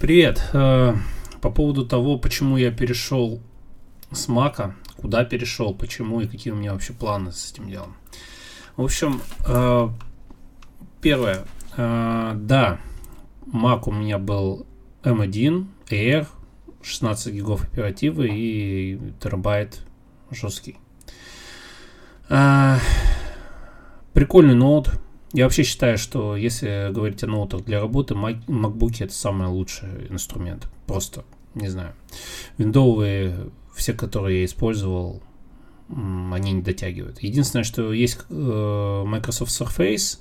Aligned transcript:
Привет. 0.00 0.50
Э, 0.52 0.94
по 1.40 1.50
поводу 1.50 1.84
того, 1.84 2.18
почему 2.18 2.56
я 2.56 2.70
перешел 2.70 3.40
с 4.12 4.28
Мака, 4.28 4.76
куда 4.96 5.24
перешел, 5.24 5.74
почему 5.74 6.20
и 6.20 6.28
какие 6.28 6.52
у 6.52 6.56
меня 6.56 6.72
вообще 6.72 6.92
планы 6.92 7.32
с 7.32 7.50
этим 7.50 7.68
делом. 7.68 7.96
В 8.76 8.84
общем, 8.84 9.20
э, 9.44 9.88
первое. 11.00 11.44
Э, 11.76 12.34
да, 12.36 12.78
Mac 13.46 13.82
у 13.86 13.92
меня 13.92 14.18
был 14.18 14.68
M1 15.02 15.66
Air, 15.90 16.28
16 16.80 17.34
гигов 17.34 17.64
оперативы 17.64 18.28
и 18.30 19.00
терабайт 19.20 19.80
жесткий. 20.30 20.78
Прикольный 24.12 24.54
ноут, 24.54 24.92
я 25.32 25.44
вообще 25.44 25.62
считаю, 25.62 25.98
что 25.98 26.36
если 26.36 26.92
говорить 26.92 27.22
о 27.22 27.26
ноутах 27.26 27.64
для 27.64 27.80
работы, 27.80 28.14
MacBook 28.14 28.96
это 29.00 29.12
самый 29.12 29.48
лучший 29.48 30.06
инструмент. 30.08 30.68
Просто, 30.86 31.24
не 31.54 31.68
знаю. 31.68 31.94
Виндовые, 32.56 33.50
все, 33.74 33.92
которые 33.92 34.40
я 34.40 34.44
использовал, 34.46 35.22
они 35.88 36.52
не 36.52 36.62
дотягивают. 36.62 37.22
Единственное, 37.22 37.64
что 37.64 37.92
есть 37.92 38.20
э, 38.30 39.04
Microsoft 39.06 39.50
Surface, 39.50 40.18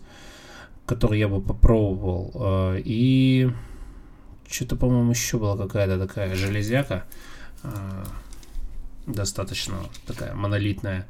который 0.85 1.19
я 1.19 1.27
бы 1.27 1.41
попробовал, 1.41 2.31
э, 2.35 2.81
и 2.83 3.49
что-то, 4.49 4.75
по-моему, 4.75 5.11
еще 5.11 5.37
была 5.37 5.57
какая-то 5.57 5.99
такая 5.99 6.35
железяка, 6.35 7.05
э, 7.63 7.69
достаточно 9.05 9.77
такая 10.05 10.33
монолитная. 10.33 11.07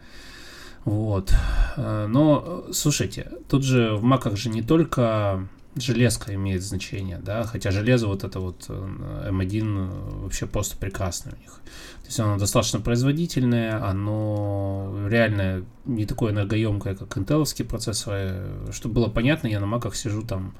Вот. 0.87 1.33
Э, 1.75 2.07
но, 2.07 2.63
слушайте, 2.71 3.29
тут 3.49 3.65
же 3.65 3.93
в 3.95 4.03
маках 4.03 4.37
же 4.37 4.47
не 4.49 4.61
только 4.61 5.45
железка 5.75 6.33
имеет 6.33 6.63
значение, 6.63 7.19
да, 7.21 7.43
хотя 7.43 7.71
железо 7.71 8.07
вот 8.07 8.23
это 8.23 8.39
вот 8.39 8.69
M1 8.69 9.51
э, 9.51 9.89
э, 9.91 10.23
вообще 10.23 10.45
просто 10.45 10.77
прекрасное 10.77 11.33
у 11.33 11.41
них. 11.41 11.59
То 12.03 12.07
есть 12.07 12.19
оно 12.21 12.37
достаточно 12.37 12.79
производительное, 12.79 13.85
оно 13.85 15.09
реально 15.09 15.65
не 15.83 16.05
такое 16.05 16.31
энергоемкое, 16.31 16.95
как 16.95 17.17
интеловские 17.17 17.67
процессоры. 17.67 18.45
Чтобы 18.71 18.95
было 18.95 19.07
понятно, 19.09 19.47
я 19.47 19.59
на 19.59 19.65
маках 19.65 19.93
сижу 19.93 20.21
там 20.21 20.55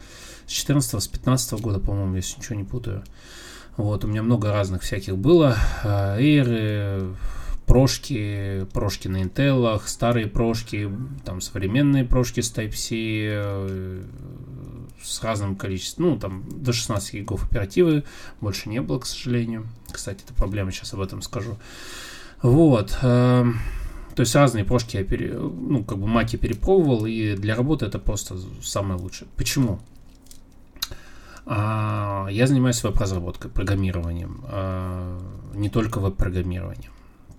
с 0.45 0.51
14 0.51 1.01
с 1.01 1.07
15 1.07 1.61
года, 1.61 1.79
по-моему, 1.79 2.17
если 2.17 2.37
ничего 2.37 2.57
не 2.57 2.65
путаю. 2.65 3.01
Вот, 3.77 4.03
у 4.03 4.09
меня 4.09 4.23
много 4.23 4.51
разных 4.51 4.81
всяких 4.81 5.17
было. 5.17 5.55
Эйры, 5.85 7.15
прошки, 7.67 8.65
прошки 8.73 9.09
на 9.09 9.21
Intel, 9.21 9.79
старые 9.85 10.25
прошки, 10.27 10.89
там 11.25 11.41
современные 11.41 12.05
прошки 12.05 12.39
с 12.39 12.51
Type-C 12.51 12.95
э, 12.95 14.03
с 15.03 15.21
разным 15.21 15.55
количеством, 15.55 16.05
ну, 16.05 16.17
там 16.17 16.45
до 16.49 16.71
16 16.71 17.13
гигов 17.13 17.43
оперативы, 17.43 18.05
больше 18.41 18.69
не 18.69 18.81
было, 18.81 18.99
к 18.99 19.05
сожалению. 19.05 19.67
Кстати, 19.91 20.23
это 20.23 20.33
проблема, 20.33 20.71
сейчас 20.71 20.93
об 20.93 21.01
этом 21.01 21.21
скажу. 21.21 21.57
Вот. 22.41 22.97
Э, 23.01 23.45
то 24.15 24.21
есть 24.21 24.33
разные 24.33 24.63
прошки 24.63 24.95
я 24.95 25.03
пере, 25.03 25.37
ну, 25.37 25.83
как 25.83 25.99
бы 25.99 26.07
маки 26.07 26.37
перепробовал, 26.37 27.05
и 27.05 27.35
для 27.35 27.53
работы 27.53 27.85
это 27.85 27.99
просто 27.99 28.37
самое 28.63 28.99
лучшее. 28.99 29.27
Почему? 29.35 29.79
А, 31.45 32.27
я 32.31 32.47
занимаюсь 32.47 32.81
веб-разработкой, 32.83 33.51
программированием, 33.51 34.41
а, 34.45 35.19
не 35.53 35.69
только 35.69 35.99
веб-программированием. 35.99 36.91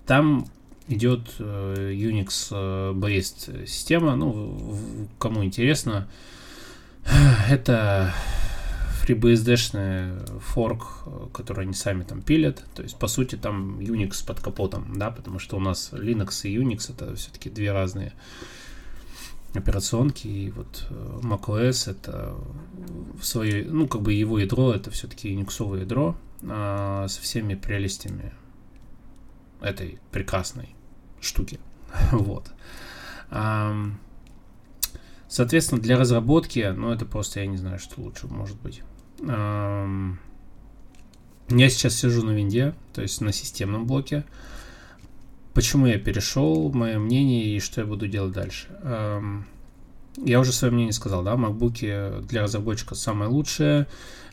Там 0.09 0.47
идет 0.87 1.35
э, 1.37 1.91
Unix-based 1.93 3.67
система. 3.67 4.15
Ну, 4.15 5.07
кому 5.19 5.45
интересно, 5.45 6.07
это 7.47 8.11
FreeBSD-шный 9.03 10.39
форк, 10.39 11.03
который 11.31 11.65
они 11.65 11.75
сами 11.75 12.01
там 12.01 12.23
пилят. 12.23 12.65
То 12.73 12.81
есть, 12.81 12.97
по 12.97 13.05
сути, 13.05 13.35
там 13.35 13.77
Unix 13.77 14.25
под 14.25 14.39
капотом, 14.39 14.97
да, 14.97 15.11
потому 15.11 15.37
что 15.37 15.57
у 15.57 15.59
нас 15.59 15.91
Linux 15.93 16.49
и 16.49 16.57
Unix 16.57 16.91
это 16.91 17.15
все-таки 17.15 17.51
две 17.51 17.71
разные 17.71 18.13
операционки, 19.53 20.25
и 20.25 20.49
вот 20.49 20.87
э, 20.89 21.19
macOS 21.21 21.91
это 21.91 22.33
в 23.21 23.23
своей, 23.23 23.63
ну, 23.63 23.87
как 23.87 24.01
бы 24.01 24.13
его 24.13 24.39
ядро, 24.39 24.73
это 24.73 24.89
все-таки 24.89 25.31
Unix 25.35 25.79
ядро 25.79 26.15
а, 26.41 27.07
со 27.07 27.21
всеми 27.21 27.53
прелестями 27.53 28.33
этой 29.61 29.99
прекрасной 30.11 30.75
штуки. 31.21 31.59
вот. 32.11 32.51
Соответственно, 35.27 35.81
для 35.81 35.97
разработки, 35.97 36.73
ну, 36.75 36.91
это 36.91 37.05
просто, 37.05 37.41
я 37.41 37.45
не 37.45 37.57
знаю, 37.57 37.79
что 37.79 38.01
лучше 38.01 38.27
может 38.27 38.59
быть. 38.61 38.81
Я 39.21 40.17
сейчас 41.69 41.95
сижу 41.95 42.23
на 42.23 42.31
винде, 42.31 42.73
то 42.93 43.01
есть 43.01 43.21
на 43.21 43.31
системном 43.31 43.85
блоке. 43.85 44.23
Почему 45.53 45.87
я 45.87 45.99
перешел, 45.99 46.71
мое 46.71 46.99
мнение 46.99 47.55
и 47.55 47.59
что 47.59 47.81
я 47.81 47.87
буду 47.87 48.07
делать 48.07 48.33
дальше. 48.33 48.67
Я 50.17 50.39
уже 50.39 50.51
свое 50.51 50.73
мнение 50.73 50.93
сказал, 50.93 51.23
да, 51.23 51.33
MacBook 51.33 52.25
для 52.25 52.43
разработчика 52.43 52.95
самое 52.95 53.29
лучшее, 53.29 53.87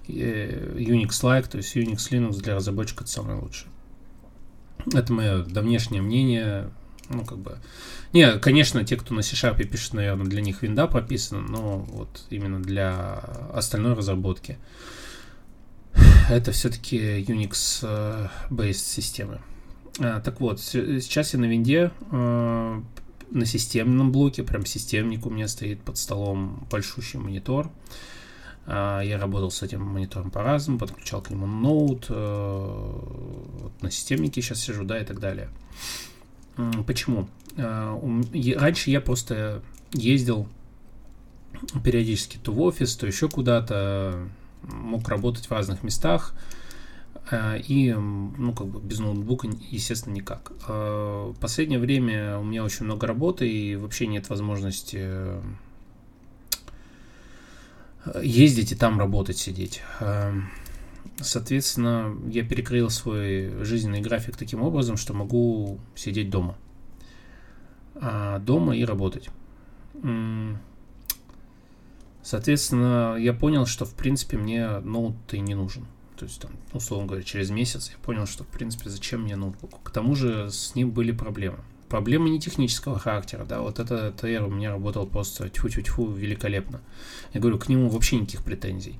Unix-like, 0.08 1.48
то 1.48 1.58
есть 1.58 1.76
Unix 1.76 2.10
Linux 2.10 2.40
для 2.40 2.54
разработчика 2.54 3.06
самое 3.06 3.38
лучшее. 3.38 3.70
Это 4.92 5.12
мое 5.12 5.44
давнешнее 5.44 6.02
мнение. 6.02 6.70
Ну, 7.08 7.24
как 7.24 7.38
бы... 7.38 7.58
Не, 8.12 8.38
конечно, 8.38 8.84
те, 8.84 8.96
кто 8.96 9.14
на 9.14 9.22
C-Sharp 9.22 9.62
пишет, 9.64 9.94
наверное, 9.94 10.26
для 10.26 10.40
них 10.40 10.62
винда 10.62 10.86
прописана, 10.86 11.40
но 11.40 11.78
вот 11.78 12.24
именно 12.30 12.60
для 12.60 13.18
остальной 13.52 13.94
разработки 13.94 14.58
это 16.28 16.52
все-таки 16.52 16.98
Unix-based 16.98 18.72
системы. 18.72 19.40
А, 19.98 20.20
так 20.20 20.40
вот, 20.40 20.60
сейчас 20.60 21.32
я 21.34 21.40
на 21.40 21.46
винде 21.46 21.90
э, 22.10 22.82
на 23.30 23.46
системном 23.46 24.12
блоке, 24.12 24.42
прям 24.42 24.66
системник 24.66 25.26
у 25.26 25.30
меня 25.30 25.48
стоит 25.48 25.80
под 25.82 25.96
столом 25.98 26.66
большущий 26.70 27.18
монитор. 27.18 27.70
Я 28.66 29.18
работал 29.18 29.50
с 29.50 29.62
этим 29.62 29.82
монитором 29.82 30.30
по-разному, 30.30 30.78
подключал 30.78 31.22
к 31.22 31.30
нему 31.30 31.46
ноут, 31.46 32.06
э, 32.08 32.14
вот 32.14 33.82
на 33.82 33.90
системнике 33.90 34.42
сейчас 34.42 34.60
сижу, 34.60 34.84
да, 34.84 34.98
и 34.98 35.04
так 35.04 35.20
далее. 35.20 35.50
Почему? 36.86 37.28
А, 37.58 37.98
раньше 38.56 38.90
я 38.90 39.00
просто 39.00 39.62
ездил 39.92 40.48
периодически 41.84 42.38
то 42.38 42.50
в 42.50 42.60
офис, 42.60 42.96
то 42.96 43.06
еще 43.06 43.28
куда-то, 43.28 44.28
мог 44.62 45.08
работать 45.08 45.46
в 45.46 45.52
разных 45.52 45.84
местах, 45.84 46.34
а, 47.30 47.56
и, 47.56 47.92
ну, 47.92 48.52
как 48.52 48.66
бы 48.66 48.80
без 48.80 48.98
ноутбука, 48.98 49.48
естественно, 49.70 50.14
никак. 50.14 50.52
В 50.66 51.36
последнее 51.40 51.78
время 51.78 52.38
у 52.38 52.44
меня 52.44 52.64
очень 52.64 52.84
много 52.84 53.06
работы, 53.06 53.48
и 53.48 53.76
вообще 53.76 54.08
нет 54.08 54.28
возможности 54.28 55.38
ездить 58.22 58.72
и 58.72 58.74
там 58.76 58.98
работать, 58.98 59.38
сидеть. 59.38 59.82
Эм, 60.00 60.50
соответственно, 61.20 62.16
я 62.28 62.44
перекрыл 62.44 62.90
свой 62.90 63.64
жизненный 63.64 64.00
график 64.00 64.36
таким 64.36 64.62
образом, 64.62 64.96
что 64.96 65.14
могу 65.14 65.78
сидеть 65.94 66.30
дома. 66.30 66.56
А 67.94 68.38
дома 68.38 68.76
и 68.76 68.84
работать. 68.84 69.30
Соответственно, 72.22 73.16
я 73.18 73.32
понял, 73.32 73.66
что 73.66 73.84
в 73.84 73.94
принципе 73.94 74.36
мне 74.36 74.78
ноут 74.80 75.16
и 75.32 75.38
не 75.38 75.54
нужен. 75.54 75.86
То 76.16 76.24
есть, 76.24 76.40
там, 76.40 76.50
условно 76.72 77.06
говоря, 77.06 77.22
через 77.22 77.50
месяц 77.50 77.90
я 77.90 77.98
понял, 77.98 78.26
что 78.26 78.42
в 78.42 78.48
принципе 78.48 78.90
зачем 78.90 79.22
мне 79.22 79.36
ноутбук. 79.36 79.82
К 79.82 79.90
тому 79.90 80.14
же 80.14 80.50
с 80.50 80.74
ним 80.74 80.90
были 80.90 81.12
проблемы. 81.12 81.58
Проблемы 81.88 82.30
не 82.30 82.40
технического 82.40 82.98
характера, 82.98 83.44
да, 83.44 83.60
вот 83.60 83.78
это 83.78 84.10
ТР 84.12 84.42
у 84.44 84.50
меня 84.50 84.72
работал 84.72 85.06
просто 85.06 85.48
тьфу-тьфу-тьфу 85.48 86.12
великолепно. 86.12 86.80
Я 87.32 87.40
говорю, 87.40 87.58
к 87.58 87.68
нему 87.68 87.88
вообще 87.88 88.16
никаких 88.16 88.42
претензий. 88.42 88.98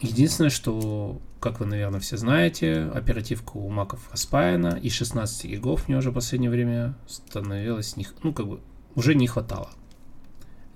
Единственное, 0.00 0.50
что, 0.50 1.20
как 1.40 1.58
вы, 1.58 1.66
наверное, 1.66 1.98
все 1.98 2.16
знаете, 2.16 2.84
оперативка 2.94 3.56
у 3.56 3.68
маков 3.68 4.08
распаяна, 4.12 4.78
и 4.80 4.90
16 4.90 5.46
гигов 5.46 5.88
мне 5.88 5.96
уже 5.96 6.12
в 6.12 6.14
последнее 6.14 6.50
время 6.50 6.94
становилось, 7.08 7.96
не, 7.96 8.06
ну, 8.22 8.32
как 8.32 8.46
бы, 8.46 8.60
уже 8.94 9.16
не 9.16 9.26
хватало. 9.26 9.70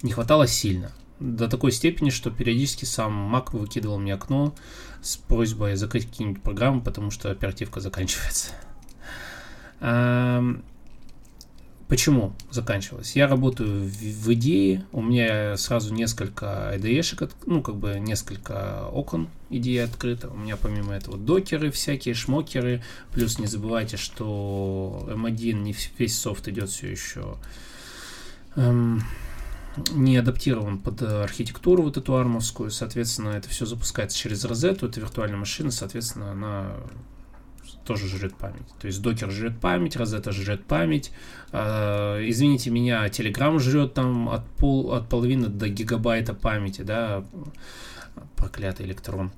Не 0.02 0.10
хватало 0.10 0.48
сильно. 0.48 0.90
До 1.20 1.46
такой 1.46 1.70
степени, 1.70 2.10
что 2.10 2.32
периодически 2.32 2.84
сам 2.84 3.32
Mac 3.32 3.56
выкидывал 3.56 4.00
мне 4.00 4.14
окно 4.14 4.52
с 5.00 5.16
просьбой 5.16 5.76
закрыть 5.76 6.06
какие-нибудь 6.06 6.42
программы, 6.42 6.80
потому 6.80 7.12
что 7.12 7.30
оперативка 7.30 7.78
заканчивается. 7.78 8.50
Почему 11.92 12.32
заканчивалось? 12.50 13.16
Я 13.16 13.26
работаю 13.26 13.84
в, 13.84 13.92
в 13.92 14.32
идее, 14.32 14.86
у 14.92 15.02
меня 15.02 15.58
сразу 15.58 15.92
несколько 15.92 16.72
IDE-шек, 16.74 17.30
ну, 17.44 17.60
как 17.60 17.76
бы 17.76 17.98
несколько 17.98 18.86
окон 18.86 19.28
идеи 19.50 19.76
открыто. 19.76 20.30
У 20.30 20.36
меня 20.36 20.56
помимо 20.56 20.94
этого 20.94 21.18
докеры 21.18 21.70
всякие, 21.70 22.14
шмокеры. 22.14 22.82
Плюс 23.12 23.38
не 23.38 23.46
забывайте, 23.46 23.98
что 23.98 25.06
M1 25.10 25.52
не 25.52 25.76
весь 25.98 26.18
софт 26.18 26.48
идет 26.48 26.70
все 26.70 26.90
еще 26.90 27.36
эм, 28.56 29.02
не 29.92 30.16
адаптирован 30.16 30.78
под 30.78 31.02
архитектуру 31.02 31.82
вот 31.82 31.96
эту 31.96 32.16
армовскую, 32.16 32.70
соответственно, 32.70 33.30
это 33.30 33.48
все 33.48 33.66
запускается 33.66 34.16
через 34.16 34.44
розету, 34.44 34.86
это 34.86 35.00
виртуальная 35.00 35.38
машина, 35.38 35.70
соответственно, 35.70 36.32
она 36.32 36.72
тоже 37.84 38.08
жрет 38.08 38.34
память. 38.36 38.66
То 38.80 38.86
есть 38.86 39.02
докер 39.02 39.30
жрет 39.30 39.60
память, 39.60 39.96
розета 39.96 40.32
жрет 40.32 40.64
память. 40.64 41.12
Э, 41.52 42.20
извините 42.28 42.70
меня, 42.70 43.06
Telegram 43.06 43.58
жрет 43.58 43.94
там 43.94 44.28
от, 44.28 44.46
пол, 44.52 44.92
от 44.92 45.08
половины 45.08 45.48
до 45.48 45.68
гигабайта 45.68 46.34
памяти, 46.34 46.82
да, 46.82 47.24
проклятый 48.36 48.86
электрон. 48.86 49.32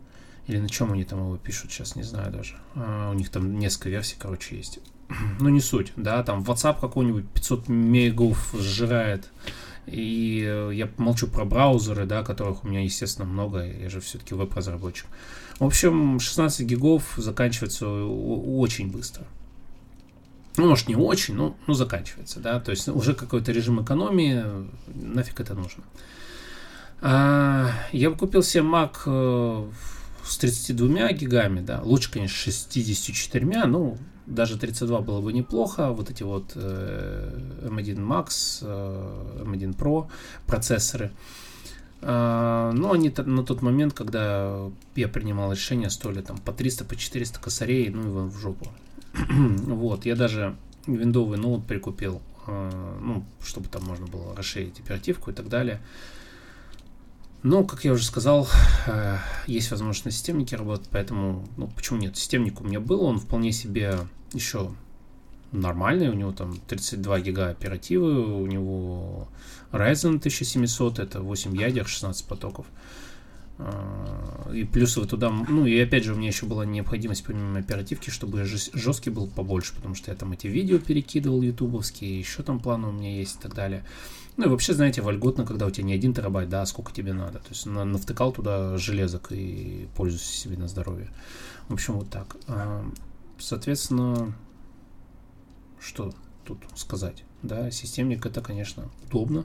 Или 0.46 0.58
на 0.58 0.68
чем 0.68 0.92
они 0.92 1.04
там 1.04 1.20
его 1.20 1.36
пишут, 1.36 1.72
сейчас 1.72 1.96
не 1.96 2.02
знаю 2.02 2.30
даже. 2.30 2.56
А, 2.74 3.10
у 3.10 3.14
них 3.14 3.30
там 3.30 3.58
несколько 3.58 3.88
версий, 3.88 4.16
короче, 4.18 4.56
есть. 4.56 4.80
Ну, 5.40 5.48
не 5.48 5.60
суть, 5.60 5.92
да, 5.96 6.22
там 6.22 6.42
WhatsApp 6.42 6.80
какой-нибудь 6.80 7.28
500 7.30 7.68
мегов 7.68 8.54
сжирает. 8.58 9.30
И 9.86 10.44
э, 10.46 10.70
я 10.72 10.88
молчу 10.96 11.26
про 11.26 11.44
браузеры, 11.44 12.06
да, 12.06 12.22
которых 12.22 12.64
у 12.64 12.68
меня, 12.68 12.82
естественно, 12.82 13.26
много, 13.26 13.64
я 13.64 13.90
же 13.90 14.00
все-таки 14.00 14.34
веб-разработчик. 14.34 15.06
В 15.58 15.64
общем, 15.64 16.18
16 16.18 16.66
гигов 16.66 17.14
заканчивается 17.16 17.88
очень 17.88 18.90
быстро. 18.90 19.24
Ну, 20.56 20.68
может, 20.68 20.88
не 20.88 20.96
очень, 20.96 21.34
но 21.34 21.56
ну, 21.66 21.74
заканчивается, 21.74 22.40
да, 22.40 22.60
то 22.60 22.70
есть 22.70 22.88
уже 22.88 23.14
какой-то 23.14 23.50
режим 23.50 23.82
экономии, 23.82 24.44
нафиг 24.94 25.40
это 25.40 25.54
нужно. 25.54 25.82
А, 27.00 27.70
я 27.92 28.10
бы 28.10 28.16
купил 28.16 28.42
себе 28.42 28.62
Mac 28.62 28.96
э, 29.04 29.68
с 30.24 30.38
32 30.38 31.12
гигами, 31.12 31.60
да, 31.60 31.80
лучше, 31.82 32.10
конечно, 32.10 32.36
64, 32.36 33.66
ну, 33.66 33.98
даже 34.26 34.58
32 34.58 35.00
было 35.00 35.20
бы 35.20 35.32
неплохо. 35.32 35.90
Вот 35.90 36.10
эти 36.10 36.22
вот 36.22 36.52
э, 36.54 37.38
M1 37.62 37.96
Max, 37.96 38.58
э, 38.62 39.42
M1 39.44 39.76
Pro 39.76 40.08
процессоры. 40.46 41.12
Э, 42.00 42.72
но 42.74 42.92
они 42.92 43.12
на 43.16 43.44
тот 43.44 43.62
момент, 43.62 43.92
когда 43.92 44.70
я 44.94 45.08
принимал 45.08 45.52
решение, 45.52 45.90
стоили 45.90 46.22
там 46.22 46.38
по 46.38 46.52
300, 46.52 46.84
по 46.84 46.96
400 46.96 47.40
косарей, 47.40 47.90
ну 47.90 48.02
его 48.02 48.24
в 48.26 48.38
жопу. 48.38 48.66
вот, 49.30 50.06
я 50.06 50.16
даже 50.16 50.56
виндовый 50.86 51.38
ноут 51.38 51.66
прикупил, 51.66 52.22
э, 52.46 52.98
ну, 53.02 53.24
чтобы 53.42 53.68
там 53.68 53.84
можно 53.84 54.06
было 54.06 54.34
расширить 54.34 54.80
оперативку 54.80 55.30
и 55.30 55.34
так 55.34 55.48
далее. 55.48 55.80
Но, 57.44 57.62
как 57.62 57.84
я 57.84 57.92
уже 57.92 58.06
сказал, 58.06 58.48
э, 58.86 59.18
есть 59.46 59.70
возможность 59.70 60.06
на 60.06 60.10
системнике 60.10 60.56
работать, 60.56 60.88
поэтому, 60.90 61.46
ну, 61.58 61.68
почему 61.68 61.98
нет? 61.98 62.16
Системник 62.16 62.62
у 62.62 62.64
меня 62.64 62.80
был, 62.80 63.02
он 63.02 63.18
вполне 63.18 63.52
себе 63.52 63.98
еще 64.32 64.70
нормальный, 65.52 66.08
у 66.08 66.14
него 66.14 66.32
там 66.32 66.56
32 66.68 67.20
гига 67.20 67.50
оперативы, 67.50 68.40
у 68.40 68.46
него 68.46 69.28
Ryzen 69.72 70.16
1700, 70.16 70.98
это 70.98 71.20
8 71.20 71.54
ядер, 71.54 71.86
16 71.86 72.24
потоков. 72.24 72.64
Э, 73.58 74.52
и 74.52 74.64
плюс 74.64 74.96
вот 74.96 75.10
туда, 75.10 75.30
ну 75.30 75.66
и 75.66 75.78
опять 75.78 76.04
же 76.04 76.12
у 76.12 76.16
меня 76.16 76.28
еще 76.28 76.46
была 76.46 76.64
необходимость 76.64 77.24
помимо 77.24 77.58
оперативки, 77.58 78.10
чтобы 78.10 78.44
жесткий 78.44 79.10
был 79.10 79.28
побольше, 79.28 79.74
потому 79.74 79.94
что 79.94 80.10
я 80.10 80.16
там 80.16 80.32
эти 80.32 80.46
видео 80.46 80.78
перекидывал 80.78 81.42
ютубовские, 81.42 82.18
еще 82.18 82.42
там 82.42 82.60
планы 82.60 82.88
у 82.88 82.92
меня 82.92 83.16
есть 83.16 83.36
и 83.36 83.42
так 83.42 83.54
далее. 83.54 83.84
Ну 84.36 84.46
и 84.46 84.48
вообще, 84.48 84.74
знаете, 84.74 85.00
вольготно, 85.00 85.46
когда 85.46 85.66
у 85.66 85.70
тебя 85.70 85.84
не 85.84 85.94
один 85.94 86.12
терабайт, 86.12 86.48
да, 86.48 86.62
а 86.62 86.66
сколько 86.66 86.92
тебе 86.92 87.12
надо. 87.12 87.38
То 87.38 87.50
есть 87.50 87.66
на, 87.66 87.84
навтыкал 87.84 88.32
туда 88.32 88.76
железок 88.78 89.30
и 89.30 89.88
пользуйся 89.96 90.32
себе 90.32 90.56
на 90.56 90.66
здоровье. 90.66 91.08
В 91.68 91.74
общем, 91.74 91.94
вот 91.94 92.10
так. 92.10 92.36
А, 92.48 92.84
соответственно, 93.38 94.34
что 95.78 96.12
тут 96.44 96.58
сказать? 96.74 97.22
Да, 97.42 97.70
системник 97.70 98.26
это, 98.26 98.40
конечно, 98.40 98.90
удобно. 99.06 99.44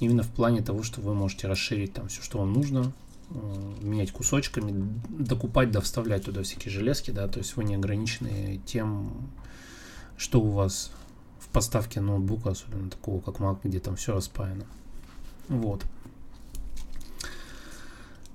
Именно 0.00 0.22
в 0.22 0.28
плане 0.28 0.60
того, 0.60 0.82
что 0.82 1.00
вы 1.00 1.14
можете 1.14 1.46
расширить 1.46 1.94
там 1.94 2.08
все, 2.08 2.22
что 2.22 2.38
вам 2.38 2.52
нужно, 2.52 2.92
менять 3.30 4.12
кусочками, 4.12 5.00
докупать, 5.08 5.70
да, 5.70 5.80
вставлять 5.80 6.24
туда 6.24 6.42
всякие 6.42 6.72
железки, 6.72 7.10
да, 7.10 7.28
то 7.28 7.38
есть 7.38 7.56
вы 7.56 7.64
не 7.64 7.76
ограничены 7.76 8.60
тем, 8.66 9.30
что 10.16 10.40
у 10.40 10.50
вас 10.50 10.90
поставке 11.52 12.00
ноутбука, 12.00 12.50
особенно 12.50 12.90
такого 12.90 13.20
как 13.20 13.36
Mac, 13.36 13.58
где 13.64 13.80
там 13.80 13.96
все 13.96 14.14
распаяно. 14.14 14.64
Вот. 15.48 15.84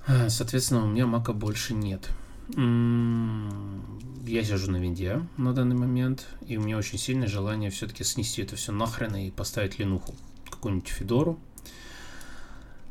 А, 0.07 0.29
соответственно, 0.29 0.83
у 0.83 0.87
меня 0.87 1.07
Мака 1.07 1.33
больше 1.33 1.73
нет. 1.73 2.09
Я 2.49 4.43
сижу 4.43 4.71
на 4.71 4.77
винде 4.77 5.21
на 5.37 5.53
данный 5.53 5.75
момент, 5.75 6.27
и 6.45 6.57
у 6.57 6.61
меня 6.61 6.77
очень 6.77 6.99
сильное 6.99 7.27
желание 7.27 7.71
все-таки 7.71 8.03
снести 8.03 8.43
это 8.43 8.55
все 8.55 8.71
нахрен 8.71 9.15
и 9.15 9.31
поставить 9.31 9.79
линуху, 9.79 10.13
какую-нибудь 10.49 10.89
Федору. 10.89 11.39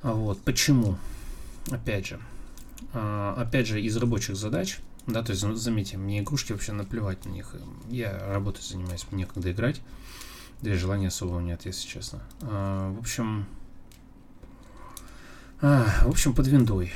А 0.03 0.13
вот, 0.13 0.41
почему? 0.41 0.97
Опять 1.71 2.07
же, 2.07 2.21
а, 2.93 3.35
опять 3.39 3.67
же, 3.67 3.81
из 3.81 3.97
рабочих 3.97 4.37
задач, 4.37 4.81
да, 5.07 5.23
то 5.23 5.33
есть, 5.33 5.43
заметьте, 5.43 5.99
мне 5.99 6.21
игрушки 6.21 6.53
вообще 6.53 6.73
наплевать 6.73 7.25
на 7.25 7.31
них. 7.31 7.55
Я 7.91 8.19
работой 8.33 8.63
занимаюсь, 8.63 9.07
мне 9.11 9.23
некогда 9.23 9.53
играть. 9.53 9.81
Да 10.63 10.71
и 10.71 10.75
желания 10.75 11.09
особого 11.09 11.41
нет, 11.41 11.67
если 11.67 11.87
честно. 11.87 12.23
А, 12.43 12.93
в 12.93 12.99
общем... 12.99 13.47
А, 15.61 15.87
в 16.05 16.09
общем, 16.09 16.35
под 16.35 16.47
виндой. 16.47 16.93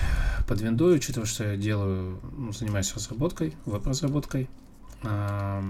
Под 0.46 0.60
виндой, 0.60 0.96
учитывая, 0.96 1.26
что 1.26 1.44
я 1.44 1.56
делаю, 1.56 2.20
ну, 2.36 2.52
занимаюсь 2.52 2.94
разработкой, 2.94 3.56
веб-разработкой. 3.66 4.48
А, 5.02 5.62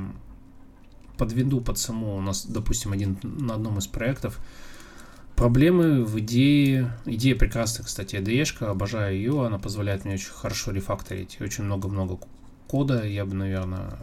под 1.17 1.33
винду, 1.33 1.61
под 1.61 1.79
саму 1.79 2.17
у 2.17 2.21
нас, 2.21 2.47
допустим, 2.47 2.93
один 2.93 3.19
на 3.23 3.55
одном 3.55 3.79
из 3.79 3.89
проектов 3.89 4.39
Проблемы 5.39 6.05
в 6.05 6.19
идее. 6.19 6.91
Идея 7.07 7.37
прекрасная, 7.37 7.87
кстати, 7.87 8.17
IDE, 8.17 8.65
обожаю 8.65 9.17
ее, 9.17 9.47
она 9.47 9.61
позволяет 9.61 10.05
мне 10.05 10.15
очень 10.15 10.33
хорошо 10.33 10.73
рефакторить, 10.73 11.41
очень 11.41 11.63
много-много 11.63 12.19
кода, 12.67 13.07
я 13.07 13.25
бы, 13.25 13.37
наверное, 13.37 13.97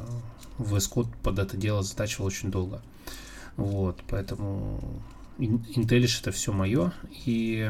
VS 0.60 0.90
Code 0.94 1.10
под 1.22 1.40
это 1.40 1.58
дело 1.58 1.84
затачивал 1.84 2.28
очень 2.28 2.52
долго. 2.52 2.82
Вот, 3.58 4.02
поэтому 4.08 4.80
IntelliJ 5.38 6.22
это 6.22 6.32
все 6.32 6.54
мое. 6.54 6.94
И 7.26 7.70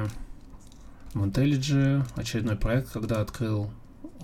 в 1.15 1.23
IntelliJ 1.25 2.05
очередной 2.15 2.57
проект, 2.57 2.91
когда 2.91 3.19
открыл, 3.19 3.71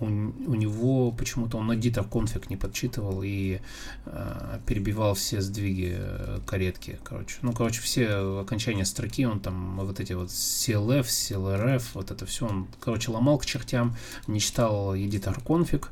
у, 0.00 0.06
у 0.06 0.54
него 0.54 1.12
почему-то 1.12 1.58
он 1.58 1.70
editor 1.72 2.08
конфиг 2.08 2.50
не 2.50 2.56
подсчитывал 2.56 3.22
и 3.22 3.60
э, 4.06 4.58
перебивал 4.66 5.14
все 5.14 5.40
сдвиги 5.40 5.96
э, 5.96 6.40
каретки, 6.46 6.98
короче. 7.04 7.36
Ну, 7.42 7.52
короче, 7.52 7.80
все 7.80 8.40
окончания 8.40 8.84
строки, 8.84 9.24
он 9.24 9.40
там 9.40 9.78
вот 9.78 10.00
эти 10.00 10.12
вот 10.12 10.28
CLF, 10.28 11.04
CLRF, 11.04 11.82
вот 11.94 12.10
это 12.10 12.26
все, 12.26 12.46
он, 12.46 12.66
короче, 12.80 13.10
ломал 13.10 13.38
к 13.38 13.46
чертям, 13.46 13.96
не 14.26 14.40
читал 14.40 14.94
editor 14.94 15.42
конфиг. 15.44 15.90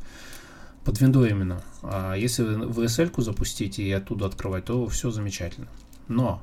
Под 0.85 0.99
виндой 0.99 1.31
именно. 1.31 1.63
А 1.83 2.15
если 2.15 2.43
вы 2.43 2.85
VSL 2.87 3.13
запустите 3.21 3.83
и 3.83 3.93
оттуда 3.93 4.27
открывать, 4.27 4.65
то 4.65 4.89
все 4.89 5.11
замечательно. 5.11 5.69
Но 6.09 6.43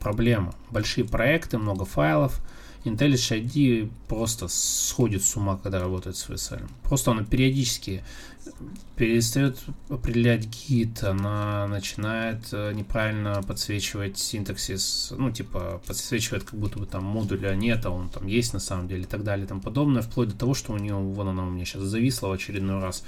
проблема. 0.00 0.54
Большие 0.70 1.04
проекты, 1.04 1.58
много 1.58 1.84
файлов. 1.84 2.40
IntelliJ 2.84 3.44
ID 3.44 3.90
просто 4.08 4.48
сходит 4.48 5.24
с 5.24 5.36
ума, 5.36 5.58
когда 5.62 5.80
работает 5.80 6.16
с 6.16 6.28
VSL. 6.28 6.68
Просто 6.82 7.12
она 7.12 7.24
периодически 7.24 8.04
перестает 8.96 9.58
определять 9.88 10.46
гид, 10.46 11.02
она 11.02 11.66
начинает 11.66 12.52
э, 12.52 12.72
неправильно 12.74 13.42
подсвечивать 13.42 14.18
синтаксис, 14.18 15.12
ну, 15.16 15.30
типа, 15.30 15.80
подсвечивает, 15.86 16.44
как 16.44 16.58
будто 16.58 16.78
бы 16.78 16.86
там 16.86 17.04
модуля 17.04 17.54
нет, 17.54 17.86
а 17.86 17.90
он 17.90 18.10
там 18.10 18.26
есть 18.26 18.52
на 18.52 18.60
самом 18.60 18.86
деле 18.86 19.02
и 19.02 19.06
так 19.06 19.24
далее 19.24 19.46
и 19.46 19.48
тому 19.48 19.62
подобное, 19.62 20.02
вплоть 20.02 20.28
до 20.28 20.36
того, 20.36 20.54
что 20.54 20.72
у 20.72 20.76
нее, 20.76 20.94
вон 20.94 21.28
она 21.28 21.44
у 21.44 21.50
меня 21.50 21.64
сейчас 21.64 21.82
зависла 21.82 22.28
в 22.28 22.32
очередной 22.32 22.80
раз, 22.80 23.02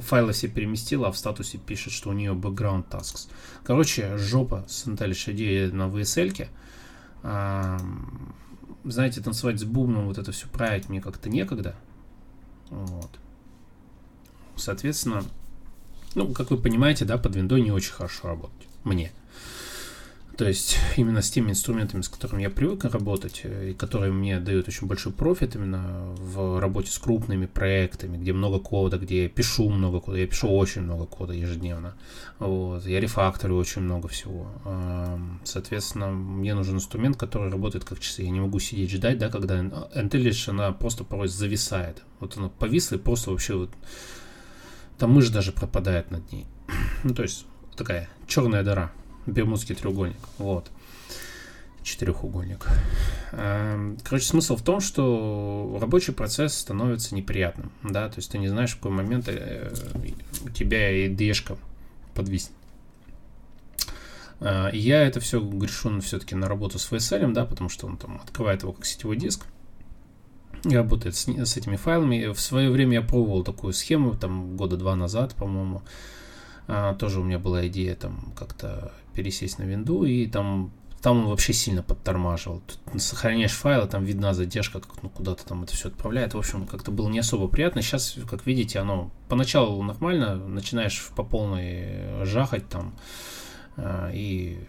файлы 0.00 0.32
все 0.32 0.48
переместила, 0.48 1.08
а 1.08 1.12
в 1.12 1.18
статусе 1.18 1.58
пишет, 1.58 1.92
что 1.92 2.10
у 2.10 2.12
нее 2.12 2.32
background 2.32 2.84
tasks. 2.88 3.28
Короче, 3.64 4.16
жопа 4.16 4.64
с 4.68 4.86
IntelliJ 4.86 5.72
на 5.72 5.88
VSL. 5.88 6.48
А, 7.22 7.78
знаете, 8.84 9.20
танцевать 9.20 9.60
с 9.60 9.64
бубном, 9.64 10.06
вот 10.06 10.18
это 10.18 10.32
все 10.32 10.46
править 10.48 10.88
мне 10.88 11.00
как-то 11.00 11.28
некогда. 11.28 11.74
Вот. 12.70 13.10
Соответственно, 14.56 15.24
ну, 16.14 16.32
как 16.32 16.50
вы 16.50 16.58
понимаете, 16.58 17.04
да, 17.04 17.18
под 17.18 17.34
виндой 17.34 17.60
не 17.60 17.72
очень 17.72 17.92
хорошо 17.92 18.28
работать. 18.28 18.68
Мне. 18.84 19.12
То 20.36 20.48
есть 20.48 20.78
именно 20.96 21.22
с 21.22 21.30
теми 21.30 21.50
инструментами, 21.50 22.02
с 22.02 22.08
которыми 22.08 22.42
я 22.42 22.50
привык 22.50 22.84
работать, 22.84 23.42
э, 23.44 23.70
и 23.70 23.74
которые 23.74 24.12
мне 24.12 24.40
дают 24.40 24.66
очень 24.66 24.86
большой 24.86 25.12
профит 25.12 25.54
именно 25.54 26.12
в 26.16 26.60
работе 26.60 26.90
с 26.90 26.98
крупными 26.98 27.46
проектами, 27.46 28.16
где 28.16 28.32
много 28.32 28.58
кода, 28.58 28.98
где 28.98 29.24
я 29.24 29.28
пишу 29.28 29.68
много 29.68 30.00
кода, 30.00 30.18
я 30.18 30.26
пишу 30.26 30.48
очень 30.48 30.82
много 30.82 31.06
кода 31.06 31.32
ежедневно. 31.32 31.94
Вот, 32.38 32.84
я 32.86 33.00
рефакторю 33.00 33.56
очень 33.56 33.82
много 33.82 34.08
всего. 34.08 34.48
Соответственно, 35.44 36.10
мне 36.10 36.54
нужен 36.54 36.76
инструмент, 36.76 37.16
который 37.16 37.50
работает 37.50 37.84
как 37.84 38.00
часы. 38.00 38.22
Я 38.22 38.30
не 38.30 38.40
могу 38.40 38.58
сидеть 38.58 38.90
ждать, 38.90 39.18
да, 39.18 39.28
когда 39.28 39.60
IntelliJ, 39.60 40.50
она 40.50 40.72
просто 40.72 41.04
порой 41.04 41.28
зависает. 41.28 42.02
Вот 42.18 42.36
она 42.36 42.48
повисла 42.48 42.96
и 42.96 42.98
просто 42.98 43.30
вообще 43.30 43.54
вот 43.54 43.70
там 44.98 45.12
мышь 45.12 45.28
даже 45.28 45.52
пропадает 45.52 46.10
над 46.10 46.30
ней. 46.32 46.46
Ну, 47.04 47.14
то 47.14 47.22
есть 47.22 47.46
такая 47.76 48.08
черная 48.26 48.62
дыра. 48.62 48.90
Бермудский 49.26 49.74
треугольник. 49.74 50.18
Вот. 50.38 50.70
четырехугольник. 51.82 52.66
Эм, 53.32 53.98
короче, 54.02 54.26
смысл 54.26 54.56
в 54.56 54.62
том, 54.62 54.80
что 54.80 55.76
рабочий 55.80 56.12
процесс 56.12 56.54
становится 56.56 57.14
неприятным, 57.14 57.72
да, 57.82 58.08
то 58.08 58.16
есть 58.16 58.30
ты 58.30 58.38
не 58.38 58.48
знаешь, 58.48 58.72
в 58.72 58.76
какой 58.76 58.92
момент 58.92 59.28
э, 59.28 59.72
у 60.44 60.48
тебя 60.48 61.06
идешка 61.06 61.58
подвиснет. 62.14 62.56
Э, 64.40 64.70
я 64.72 65.02
это 65.06 65.20
все 65.20 65.40
грешу 65.40 66.00
все-таки 66.00 66.34
на 66.34 66.48
работу 66.48 66.78
с 66.78 66.90
VSL, 66.90 67.32
да, 67.32 67.44
потому 67.44 67.68
что 67.68 67.86
он 67.86 67.96
там 67.96 68.20
открывает 68.22 68.62
его 68.62 68.72
как 68.72 68.86
сетевой 68.86 69.16
диск, 69.16 69.46
и 70.64 70.74
работает 70.74 71.14
с, 71.14 71.26
с 71.26 71.56
этими 71.56 71.76
файлами. 71.76 72.32
В 72.32 72.40
свое 72.40 72.70
время 72.70 72.94
я 72.94 73.02
пробовал 73.02 73.44
такую 73.44 73.72
схему, 73.72 74.14
там 74.14 74.56
года 74.56 74.76
два 74.76 74.96
назад, 74.96 75.34
по-моему, 75.34 75.82
а, 76.66 76.94
тоже 76.94 77.20
у 77.20 77.24
меня 77.24 77.38
была 77.38 77.66
идея 77.68 77.94
там 77.94 78.32
как-то 78.36 78.92
пересесть 79.14 79.58
на 79.58 79.64
винду, 79.64 80.04
и 80.04 80.26
там 80.26 80.72
там 81.04 81.18
он 81.18 81.26
вообще 81.26 81.52
сильно 81.52 81.82
подтормаживал. 81.82 82.62
Тут 82.66 83.02
сохраняешь 83.02 83.52
файлы, 83.52 83.86
там 83.86 84.06
видна 84.06 84.32
задержка, 84.32 84.80
как 84.80 85.02
ну, 85.02 85.10
куда-то 85.10 85.44
там 85.44 85.62
это 85.62 85.74
все 85.74 85.88
отправляет. 85.88 86.32
В 86.32 86.38
общем, 86.38 86.66
как-то 86.66 86.90
было 86.90 87.10
не 87.10 87.18
особо 87.18 87.46
приятно. 87.46 87.82
Сейчас, 87.82 88.16
как 88.26 88.46
видите, 88.46 88.78
оно 88.78 89.10
поначалу 89.28 89.82
нормально, 89.82 90.36
начинаешь 90.36 91.10
по 91.14 91.22
полной 91.22 92.24
жахать 92.24 92.66
там, 92.70 92.94
э, 93.76 94.12
и, 94.14 94.66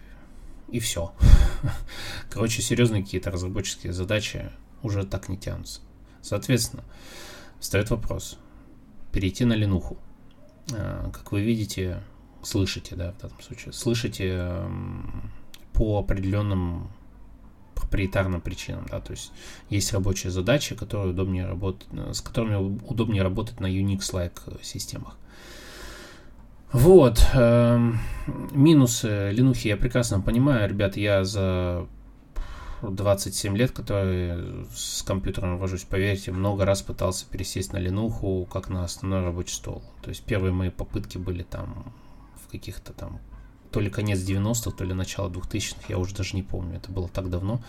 и 0.68 0.78
все. 0.78 1.14
Короче, 2.30 2.60
серьезные 2.60 3.02
какие-то 3.02 3.30
разработческие 3.30 3.94
задачи 3.94 4.50
уже 4.82 5.06
так 5.06 5.30
не 5.30 5.38
тянутся. 5.38 5.80
Соответственно, 6.20 6.84
встает 7.60 7.88
вопрос, 7.88 8.36
перейти 9.10 9.46
на 9.46 9.54
линуху. 9.54 9.96
Э, 10.72 11.10
как 11.12 11.32
вы 11.32 11.40
видите, 11.42 12.02
слышите, 12.42 12.96
да, 12.96 13.12
в 13.12 13.18
данном 13.18 13.40
случае, 13.40 13.72
слышите 13.72 14.62
по 15.72 15.98
определенным 15.98 16.88
проприетарным 17.74 18.40
причинам, 18.40 18.86
да, 18.90 19.00
то 19.00 19.12
есть 19.12 19.32
есть 19.68 19.92
рабочие 19.92 20.30
задачи, 20.30 20.74
которые 20.74 21.10
удобнее 21.10 21.46
работать, 21.46 21.86
с 22.12 22.20
которыми 22.20 22.56
удобнее 22.56 23.22
работать 23.22 23.60
на 23.60 23.66
Unix-like 23.66 24.62
системах. 24.62 25.18
Вот, 26.72 27.24
э, 27.32 27.92
минусы 28.52 29.32
Linux 29.32 29.60
я 29.64 29.76
прекрасно 29.76 30.20
понимаю, 30.20 30.68
ребят, 30.68 30.96
я 30.96 31.24
за 31.24 31.86
27 32.82 33.56
лет, 33.56 33.72
который 33.72 34.66
с 34.74 35.02
компьютером 35.02 35.58
вожусь, 35.58 35.84
поверьте, 35.84 36.32
много 36.32 36.64
раз 36.64 36.82
пытался 36.82 37.26
пересесть 37.26 37.72
на 37.72 37.78
Linux, 37.78 38.46
как 38.48 38.68
на 38.68 38.84
основной 38.84 39.22
рабочий 39.22 39.54
стол. 39.54 39.82
То 40.02 40.10
есть 40.10 40.24
первые 40.24 40.52
мои 40.52 40.70
попытки 40.70 41.18
были 41.18 41.42
там 41.42 41.92
в 42.42 42.50
каких-то 42.50 42.92
там 42.92 43.20
то 43.70 43.80
ли 43.80 43.90
конец 43.90 44.20
90-х, 44.20 44.70
то 44.70 44.84
ли 44.84 44.94
начало 44.94 45.28
2000-х, 45.28 45.84
я 45.88 45.98
уже 45.98 46.14
даже 46.14 46.36
не 46.36 46.42
помню, 46.42 46.76
это 46.76 46.90
было 46.90 47.08
так 47.08 47.28
давно. 47.30 47.60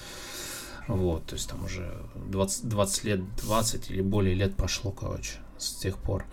Вот, 0.88 1.26
то 1.26 1.36
есть 1.36 1.50
там 1.50 1.66
уже 1.66 2.02
20, 2.16 2.70
20 2.70 3.04
лет, 3.04 3.36
20 3.42 3.92
или 3.92 4.02
более 4.02 4.34
лет 4.34 4.56
прошло, 4.56 4.92
короче, 4.92 5.40
с 5.58 5.74
тех 5.74 5.98
пор. 5.98 6.26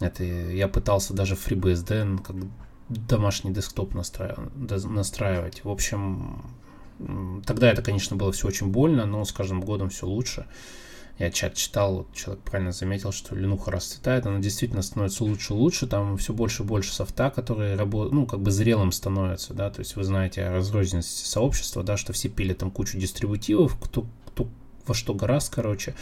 Это 0.00 0.24
я 0.24 0.68
пытался 0.68 1.14
даже 1.14 1.36
FreeBSD 1.36 2.22
как 2.22 2.36
домашний 2.88 3.52
десктоп 3.52 3.94
настраивать, 3.94 4.84
настраивать. 4.84 5.64
В 5.64 5.70
общем, 5.70 6.42
тогда 7.44 7.70
это, 7.70 7.82
конечно, 7.82 8.16
было 8.16 8.32
все 8.32 8.48
очень 8.48 8.68
больно, 8.68 9.06
но 9.06 9.24
с 9.24 9.32
каждым 9.32 9.60
годом 9.60 9.90
все 9.90 10.06
лучше. 10.06 10.46
Я 11.18 11.32
чат 11.32 11.54
читал, 11.54 11.96
вот 11.96 12.14
человек 12.14 12.44
правильно 12.44 12.70
заметил, 12.70 13.10
что 13.10 13.34
Ленуха 13.34 13.72
расцветает, 13.72 14.24
она 14.26 14.38
действительно 14.38 14.82
становится 14.82 15.24
лучше 15.24 15.52
и 15.52 15.56
лучше, 15.56 15.88
там 15.88 16.16
все 16.16 16.32
больше 16.32 16.62
и 16.62 16.66
больше 16.66 16.94
софта, 16.94 17.30
которые 17.30 17.74
работают, 17.74 18.14
ну, 18.14 18.24
как 18.24 18.40
бы 18.40 18.52
зрелым 18.52 18.92
становятся, 18.92 19.52
да, 19.52 19.68
то 19.68 19.80
есть 19.80 19.96
вы 19.96 20.04
знаете 20.04 20.44
о 20.44 20.52
разрозненности 20.52 21.26
сообщества, 21.26 21.82
да, 21.82 21.96
что 21.96 22.12
все 22.12 22.28
пили 22.28 22.54
там 22.54 22.70
кучу 22.70 22.96
дистрибутивов, 22.98 23.76
кто, 23.80 24.06
кто 24.26 24.48
во 24.86 24.94
что 24.94 25.12
гораздо, 25.12 25.56
короче, 25.56 25.96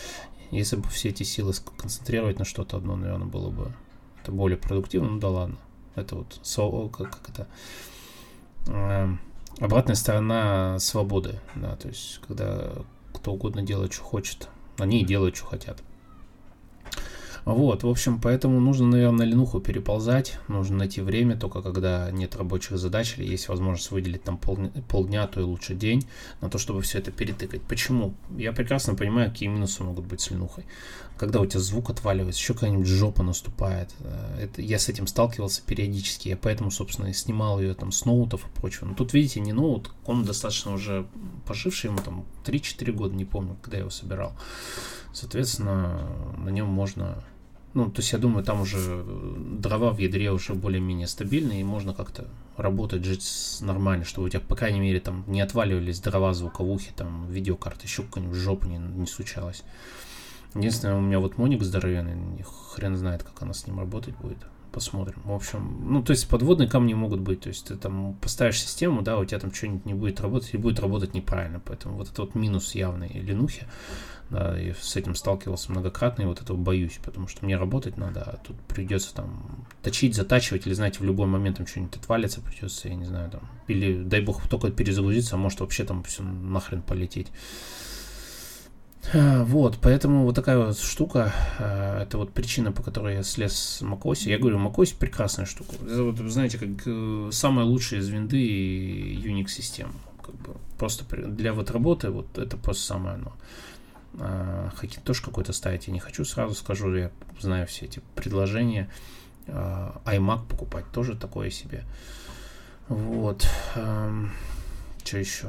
если 0.50 0.76
бы 0.76 0.87
все 0.91 1.09
эти 1.09 1.23
силы 1.23 1.55
сконцентрировать 1.55 2.38
на 2.38 2.45
что-то 2.45 2.76
одно, 2.76 2.95
наверное, 2.95 3.26
было 3.26 3.49
бы 3.49 3.73
это 4.23 4.33
более 4.33 4.59
продуктивно, 4.59 5.09
ну 5.09 5.19
да 5.19 5.29
ладно, 5.31 5.57
это 5.95 6.17
вот, 6.17 6.41
как, 6.95 7.11
как 7.11 7.31
это, 7.31 7.49
э, 8.67 9.17
обратная 9.58 9.96
сторона 9.96 10.78
свободы, 10.78 11.40
да, 11.54 11.76
то 11.76 11.88
есть 11.88 12.20
когда 12.26 12.72
кто 13.12 13.32
угодно 13.32 13.62
делает, 13.62 13.92
что 13.92 14.02
хочет, 14.02 14.48
они 14.78 15.00
и 15.00 15.04
делают, 15.04 15.36
что 15.36 15.46
хотят. 15.46 15.82
Вот, 17.47 17.85
в 17.85 17.88
общем, 17.88 18.21
поэтому 18.21 18.59
нужно, 18.59 18.88
наверное, 18.88 19.19
на 19.19 19.23
ленуху 19.31 19.61
переползать, 19.61 20.41
нужно 20.49 20.79
найти 20.79 21.00
время, 21.00 21.37
только 21.37 21.62
когда 21.62 22.11
нет 22.11 22.35
рабочих 22.35 22.76
задач 22.76 23.17
или 23.17 23.25
есть 23.25 23.49
возможность 23.49 23.93
выделить 23.93 24.25
там 24.25 24.37
пол, 24.37 24.59
полдня, 24.88 25.23
а 25.23 25.29
то 25.29 25.41
и 25.41 25.45
лучше 25.45 25.76
день 25.76 26.09
на 26.41 26.50
то, 26.50 26.59
чтобы 26.59 26.83
все 26.83 26.99
это 26.99 27.12
перетыкать. 27.12 27.62
Почему? 27.62 28.15
Я 28.37 28.53
прекрасно 28.53 28.97
понимаю, 28.97 29.31
какие 29.31 29.49
минусы 29.49 29.85
могут 29.85 30.07
быть 30.07 30.21
с 30.21 30.33
ленухой. 30.33 30.65
Когда 31.17 31.41
у 31.41 31.47
тебя 31.47 31.61
звук 31.61 31.88
отваливается, 31.88 32.41
еще 32.41 32.55
какая-нибудь 32.55 32.88
жопа 32.88 33.23
наступает. 33.23 33.95
Э, 34.00 34.41
это, 34.43 34.61
я 34.61 34.81
с 34.81 34.88
этим 34.88 35.07
сталкивался 35.07 35.62
периодически, 35.65 36.31
я 36.31 36.37
поэтому, 36.37 36.73
собственно, 36.73 37.07
и 37.07 37.12
снимал 37.12 37.61
ее 37.61 37.75
там 37.75 37.93
с 37.93 38.05
ноутов 38.05 38.45
и 38.45 38.61
прочего. 38.61 38.87
Но 38.87 38.95
тут, 38.95 39.12
видите, 39.12 39.38
не 39.38 39.53
ноут, 39.53 39.93
он 40.05 40.25
достаточно 40.25 40.73
уже 40.73 41.07
поживший, 41.47 41.91
ему 41.91 42.00
там 42.00 42.25
3-4 42.45 42.91
года, 42.91 43.15
не 43.15 43.25
помню, 43.25 43.57
когда 43.62 43.76
я 43.76 43.83
его 43.83 43.91
собирал. 43.91 44.33
Соответственно, 45.12 46.11
на 46.37 46.49
нем 46.49 46.67
можно 46.67 47.23
ну, 47.76 47.90
то 47.90 48.00
есть 48.00 48.11
я 48.12 48.18
думаю, 48.18 48.42
там 48.42 48.62
уже 48.62 49.04
дрова 49.04 49.92
в 49.92 49.99
ядре 49.99 50.33
уже 50.33 50.54
более-менее 50.54 51.06
стабильные, 51.06 51.61
и 51.61 51.64
можно 51.64 51.92
как-то 51.92 52.26
работать, 52.56 53.04
жить 53.04 53.59
нормально, 53.61 54.06
чтобы 54.06 54.28
у 54.28 54.30
тебя, 54.30 54.40
по 54.40 54.56
крайней 54.56 54.80
мере, 54.80 54.99
там 54.99 55.25
не 55.26 55.42
отваливались 55.42 56.00
дрова 56.00 56.33
звуковухи, 56.33 56.92
там 56.97 57.30
видеокарта, 57.30 57.83
еще 57.83 58.02
какая-нибудь 58.02 58.38
жопа 58.38 58.64
не, 58.64 58.78
не 58.78 59.06
случалась. 59.06 59.62
Единственное, 60.54 60.97
у 60.97 61.02
меня 61.02 61.21
вот 61.21 61.37
моник 61.37 61.62
здоровенный, 61.62 62.42
хрен 62.73 62.97
знает, 62.97 63.23
как 63.23 63.42
она 63.42 63.52
с 63.52 63.66
ним 63.66 63.78
работать 63.78 64.16
будет. 64.16 64.38
Посмотрим. 64.76 65.23
В 65.25 65.33
общем, 65.33 65.90
ну, 65.90 66.02
то 66.02 66.11
есть 66.11 66.28
подводные 66.28 66.68
камни 66.68 66.92
могут 66.92 67.21
быть. 67.21 67.40
То 67.40 67.49
есть 67.49 67.64
ты 67.64 67.76
там 67.76 68.12
поставишь 68.21 68.61
систему, 68.61 69.00
да, 69.00 69.16
у 69.18 69.25
тебя 69.25 69.38
там 69.38 69.50
что-нибудь 69.50 69.87
не 69.87 69.95
будет 69.95 70.21
работать, 70.21 70.52
и 70.52 70.59
будет 70.59 70.80
работать 70.80 71.14
неправильно. 71.14 71.62
Поэтому 71.64 71.97
вот 71.97 72.11
это 72.11 72.21
вот 72.21 72.35
минус 72.35 72.75
явный 72.75 73.09
ленухи 73.09 73.66
да, 74.28 74.61
и 74.61 74.75
с 74.78 74.95
этим 74.97 75.14
сталкивался 75.14 75.73
многократно, 75.73 76.25
и 76.25 76.26
вот 76.26 76.42
этого 76.42 76.59
боюсь, 76.59 76.99
потому 77.02 77.26
что 77.26 77.42
мне 77.42 77.56
работать 77.56 77.97
надо, 77.97 78.23
а 78.23 78.37
тут 78.37 78.61
придется 78.68 79.14
там 79.14 79.66
точить, 79.83 80.14
затачивать, 80.14 80.66
или, 80.66 80.75
знаете, 80.75 80.99
в 80.99 81.04
любой 81.04 81.26
момент 81.26 81.56
там 81.56 81.66
что-нибудь 81.66 81.97
отвалится, 81.97 82.42
придется, 82.42 82.88
я 82.88 82.97
не 82.97 83.06
знаю, 83.06 83.30
там, 83.30 83.49
или, 83.68 84.02
дай 84.02 84.21
бог, 84.21 84.47
только 84.47 84.71
перезагрузиться, 84.71 85.37
а 85.37 85.38
может 85.38 85.61
вообще 85.61 85.85
там 85.85 86.02
все 86.02 86.23
нахрен 86.23 86.83
полететь. 86.83 87.28
А, 89.14 89.44
вот, 89.44 89.78
поэтому 89.80 90.25
вот 90.25 90.34
такая 90.34 90.58
вот 90.58 90.78
штука, 90.78 91.32
а, 91.58 92.02
это 92.02 92.18
вот 92.18 92.32
причина, 92.32 92.72
по 92.72 92.82
которой 92.82 93.14
я 93.14 93.22
слез 93.22 93.54
с 93.54 93.82
macOS. 93.82 94.28
Я 94.28 94.38
говорю, 94.38 94.58
macOS 94.58 94.96
прекрасная 94.98 95.46
штука. 95.46 95.75
Это 95.82 96.02
вот, 96.02 96.18
знаете, 96.18 96.58
как 96.58 96.68
э, 96.86 97.28
самая 97.32 97.66
лучшая 97.66 98.00
из 98.00 98.08
винды 98.08 98.36
Unix 98.36 99.48
систем. 99.48 99.92
Как 100.25 100.34
бы 100.36 100.56
просто 100.78 101.04
для 101.26 101.52
вот 101.52 101.70
работы 101.70 102.10
вот 102.10 102.36
это 102.36 102.56
просто 102.56 102.84
самое 102.84 103.14
оно. 103.14 103.32
А, 104.18 104.70
тоже 105.04 105.22
какой-то 105.22 105.52
ставить 105.52 105.86
я 105.86 105.92
не 105.92 106.00
хочу, 106.00 106.25
сразу 106.25 106.54
скажу, 106.54 106.94
я 106.94 107.10
знаю 107.40 107.66
все 107.66 107.86
эти 107.86 108.00
предложения. 108.14 108.90
IMac 109.46 110.48
покупать 110.48 110.90
тоже 110.90 111.14
такое 111.14 111.50
себе. 111.50 111.84
Вот. 112.88 113.46
Что 115.04 115.18
еще? 115.18 115.46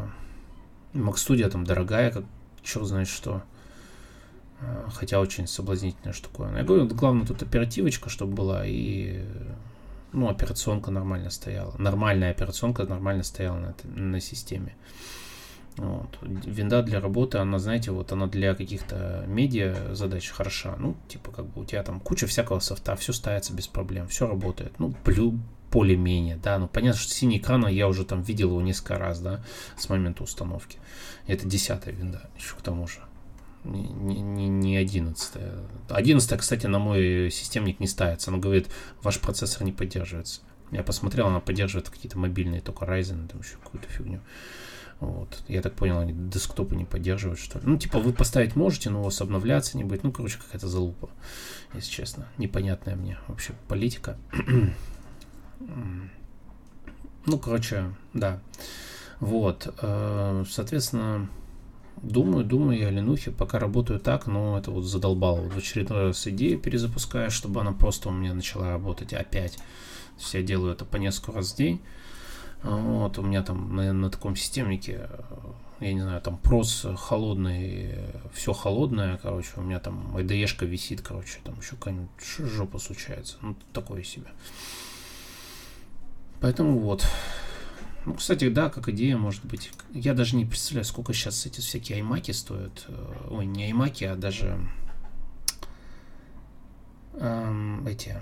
Mac 0.93 1.15
Studio 1.15 1.49
там 1.49 1.63
дорогая, 1.63 2.11
как 2.11 2.23
черт 2.67 2.85
знает 2.85 3.07
что. 3.07 3.41
А, 4.61 4.89
хотя 4.91 5.19
очень 5.19 5.47
соблазнительная 5.47 6.13
штука. 6.13 6.51
Я 6.55 6.63
говорю, 6.63 6.87
главное 6.87 7.25
тут 7.25 7.41
оперативочка, 7.41 8.09
чтобы 8.09 8.33
была, 8.33 8.65
и 8.65 9.23
ну, 10.13 10.29
операционка 10.29 10.91
нормально 10.91 11.29
стояла. 11.29 11.75
Нормальная 11.77 12.31
операционка 12.31 12.83
нормально 12.85 13.23
стояла 13.23 13.57
на, 13.57 13.75
на 13.83 14.19
системе. 14.19 14.75
Вот. 15.77 16.17
Винда 16.21 16.81
для 16.81 16.99
работы, 16.99 17.37
она, 17.37 17.59
знаете, 17.59 17.91
вот 17.91 18.11
она 18.11 18.25
для 18.25 18.55
каких-то 18.55 19.23
медиа 19.27 19.93
задач 19.93 20.27
хороша. 20.29 20.75
Ну, 20.79 20.95
типа, 21.07 21.31
как 21.31 21.45
бы 21.45 21.61
у 21.61 21.65
тебя 21.65 21.83
там 21.83 21.99
куча 21.99 22.25
всякого 22.25 22.59
софта, 22.59 22.95
все 22.95 23.13
ставится 23.13 23.53
без 23.53 23.67
проблем, 23.67 24.07
все 24.07 24.27
работает. 24.27 24.73
Ну, 24.79 24.93
плю, 25.03 25.37
более-менее, 25.77 26.37
да, 26.37 26.57
ну 26.57 26.67
понятно, 26.67 26.99
что 26.99 27.13
синий 27.13 27.37
экран 27.37 27.67
я 27.67 27.87
уже 27.87 28.03
там 28.03 28.23
видел 28.23 28.49
его 28.49 28.61
несколько 28.61 28.97
раз, 28.97 29.19
да, 29.19 29.43
с 29.77 29.89
момента 29.89 30.23
установки. 30.23 30.79
Это 31.27 31.47
десятая 31.47 31.91
винда, 31.91 32.31
еще 32.35 32.55
к 32.55 32.63
тому 32.63 32.87
же. 32.87 32.97
Не, 33.63 33.87
не, 33.87 34.47
не 34.47 34.75
11. 34.77 35.37
11, 35.89 36.39
кстати, 36.39 36.65
на 36.65 36.79
мой 36.79 37.29
системник 37.29 37.79
не 37.79 37.85
ставится. 37.85 38.31
Она 38.31 38.39
говорит, 38.39 38.69
ваш 39.03 39.19
процессор 39.19 39.63
не 39.63 39.71
поддерживается. 39.71 40.41
Я 40.71 40.81
посмотрел, 40.81 41.27
она 41.27 41.41
поддерживает 41.41 41.89
какие-то 41.91 42.17
мобильные, 42.17 42.61
только 42.61 42.85
Ryzen, 42.85 43.27
там 43.27 43.41
еще 43.41 43.57
какую-то 43.63 43.87
фигню. 43.87 44.21
Вот. 44.99 45.43
Я 45.47 45.61
так 45.61 45.75
понял, 45.75 45.99
они 45.99 46.13
десктопы 46.13 46.75
не 46.75 46.85
поддерживают, 46.85 47.39
что 47.39 47.59
ли. 47.59 47.65
Ну, 47.67 47.77
типа, 47.77 47.99
вы 47.99 48.13
поставить 48.13 48.55
можете, 48.55 48.89
но 48.89 49.01
у 49.01 49.03
вас 49.03 49.21
обновляться 49.21 49.77
не 49.77 49.83
будет. 49.83 50.03
Ну, 50.03 50.11
короче, 50.11 50.39
какая-то 50.39 50.67
залупа, 50.67 51.11
если 51.75 51.91
честно. 51.91 52.25
Непонятная 52.39 52.95
мне 52.95 53.19
вообще 53.27 53.53
политика. 53.67 54.17
Ну, 55.59 57.37
короче, 57.39 57.93
да. 58.13 58.39
Вот, 59.19 59.73
э, 59.81 60.43
соответственно, 60.49 61.27
думаю, 62.01 62.45
думаю 62.45 62.79
я 62.79 62.87
о 62.87 62.91
Ленухе, 62.91 63.31
пока 63.31 63.59
работаю 63.59 63.99
так, 63.99 64.27
но 64.27 64.57
это 64.57 64.71
вот 64.71 64.83
задолбало. 64.83 65.41
Вот 65.41 65.53
в 65.53 65.57
очередной 65.57 66.07
раз 66.07 66.27
идею 66.27 66.59
перезапускаю, 66.59 67.31
чтобы 67.31 67.61
она 67.61 67.71
просто 67.71 68.09
у 68.09 68.11
меня 68.11 68.33
начала 68.33 68.69
работать 68.69 69.13
опять. 69.13 69.55
То 69.55 70.21
есть 70.21 70.33
я 70.33 70.41
делаю 70.41 70.73
это 70.73 70.85
по 70.85 70.97
несколько 70.97 71.31
раз 71.31 71.53
в 71.53 71.57
день. 71.57 71.81
Вот, 72.63 73.17
у 73.17 73.21
меня 73.21 73.43
там 73.43 73.75
на, 73.75 73.93
на 73.93 74.09
таком 74.09 74.35
системнике, 74.35 75.07
я 75.79 75.93
не 75.93 76.01
знаю, 76.01 76.21
там 76.21 76.37
прос 76.37 76.87
холодный, 76.97 77.95
все 78.33 78.51
холодное, 78.51 79.17
короче, 79.17 79.49
у 79.57 79.61
меня 79.61 79.79
там 79.79 80.15
IDE-шка 80.17 80.65
висит, 80.65 81.01
короче, 81.01 81.39
там 81.43 81.59
еще 81.59 81.75
какая-нибудь 81.75 82.09
жопа 82.39 82.79
случается. 82.79 83.37
Ну, 83.41 83.55
такое 83.73 84.03
себе. 84.03 84.27
Поэтому 86.41 86.79
вот. 86.79 87.05
Ну, 88.05 88.13
кстати, 88.13 88.47
да, 88.49 88.69
как 88.69 88.87
идея, 88.89 89.17
может 89.17 89.43
быть. 89.45 89.71
Я 89.91 90.13
даже 90.13 90.35
не 90.35 90.45
представляю, 90.45 90.85
сколько 90.85 91.13
сейчас 91.13 91.45
эти 91.45 91.59
всякие 91.59 91.97
аймаки 91.97 92.31
стоят. 92.31 92.85
Э, 92.87 93.27
ой, 93.29 93.45
не 93.45 93.65
аймаки, 93.65 94.05
а 94.05 94.15
даже 94.15 94.57
эм, 97.15 97.85
эти 97.85 98.15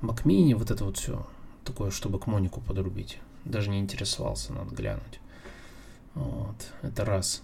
Mini, 0.00 0.54
вот 0.54 0.70
это 0.70 0.84
вот 0.84 0.96
все. 0.96 1.26
Такое, 1.64 1.90
чтобы 1.90 2.18
к 2.18 2.26
Монику 2.26 2.60
подрубить. 2.60 3.18
Даже 3.44 3.70
не 3.70 3.78
интересовался, 3.78 4.52
надо 4.52 4.74
глянуть. 4.74 5.20
Вот, 6.14 6.56
это 6.82 7.04
раз. 7.04 7.42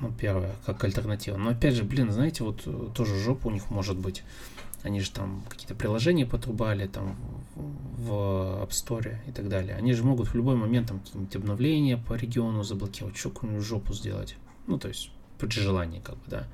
Ну, 0.00 0.12
первое, 0.12 0.54
как 0.66 0.82
альтернатива. 0.82 1.36
Но 1.36 1.50
опять 1.50 1.74
же, 1.74 1.84
блин, 1.84 2.10
знаете, 2.10 2.42
вот 2.42 2.62
э, 2.66 2.88
тоже 2.94 3.18
жопа 3.18 3.48
у 3.48 3.50
них 3.50 3.70
может 3.70 3.96
быть. 3.96 4.24
Они 4.82 5.00
же 5.00 5.10
там 5.10 5.42
какие-то 5.48 5.74
приложения 5.74 6.24
потрубали 6.24 6.86
там 6.86 7.16
в 7.56 8.12
App 8.62 8.70
Store 8.70 9.16
и 9.26 9.32
так 9.32 9.48
далее. 9.48 9.74
Они 9.74 9.92
же 9.92 10.04
могут 10.04 10.28
в 10.28 10.34
любой 10.34 10.54
момент 10.54 10.88
там 10.88 11.00
какие-нибудь 11.00 11.36
обновления 11.36 11.96
по 11.96 12.14
региону 12.14 12.62
заблокировать, 12.62 13.16
что 13.16 13.30
какую-нибудь 13.30 13.64
жопу 13.64 13.92
сделать. 13.92 14.36
Ну, 14.66 14.78
то 14.78 14.88
есть, 14.88 15.10
при 15.38 15.48
желании, 15.48 16.00
как 16.00 16.16
бы, 16.16 16.22
да. 16.28 16.48